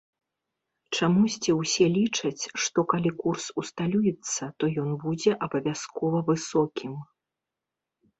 Чамусьці 0.99 1.51
ўсе 1.61 1.85
лічаць, 1.97 2.43
што 2.63 2.79
калі 2.93 3.11
курс 3.21 3.45
усталюецца, 3.63 4.43
то 4.63 4.71
ён 4.85 4.89
будзе 5.03 5.31
абавязкова 5.49 6.17
высокім. 6.31 6.93